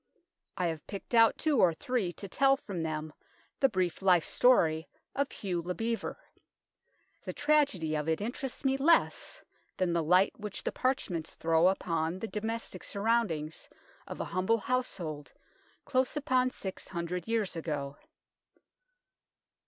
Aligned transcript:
I 0.57 0.65
have 0.65 0.87
picked 0.87 1.13
out 1.13 1.37
two 1.37 1.59
or 1.59 1.75
three 1.75 2.11
to 2.13 2.27
tell 2.27 2.57
from 2.57 2.81
them 2.81 3.13
the 3.59 3.69
brief 3.69 4.01
life 4.01 4.25
story 4.25 4.89
of 5.13 5.31
Hugh 5.31 5.61
le 5.61 5.75
Bevere. 5.75 6.15
The 7.23 7.33
tragedy 7.33 7.93
of 7.95 8.09
it 8.09 8.19
interests 8.19 8.65
me 8.65 8.77
less 8.77 9.43
than 9.77 9.93
the 9.93 10.01
light 10.01 10.33
which 10.39 10.63
the 10.63 10.71
parchments 10.71 11.35
throw 11.35 11.67
upon 11.67 12.17
the 12.17 12.27
domestic 12.27 12.83
sur 12.83 13.01
roundings 13.03 13.69
of 14.07 14.19
a 14.19 14.25
humble 14.25 14.57
household 14.57 15.31
close 15.85 16.17
upon 16.17 16.49
six 16.49 16.87
hundred 16.87 17.27
years 17.27 17.55
ago. 17.55 17.95